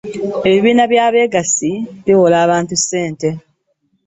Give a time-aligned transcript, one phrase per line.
[0.47, 1.69] Ebibiina bya begasi
[2.05, 3.29] biwola abantu ssente.